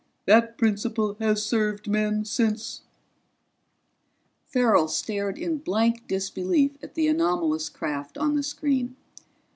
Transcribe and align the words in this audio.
That 0.25 0.57
principle 0.57 1.13
has 1.19 1.45
served 1.45 1.87
men 1.87 2.25
since." 2.25 2.81
Farrell 4.47 4.87
stared 4.87 5.37
in 5.37 5.59
blank 5.59 6.07
disbelief 6.07 6.71
at 6.81 6.95
the 6.95 7.07
anomalous 7.07 7.69
craft 7.69 8.17
on 8.17 8.35
the 8.35 8.41
screen. 8.41 8.95